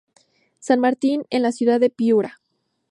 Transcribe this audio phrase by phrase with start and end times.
[0.57, 2.41] San Martin en la ciudad de Piura.